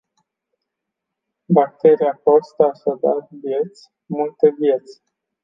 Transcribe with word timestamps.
Bacteria 1.47 2.13
costă 2.23 2.63
așadar 2.63 3.27
vieți, 3.41 3.91
multe 4.05 4.53
vieți. 4.59 5.01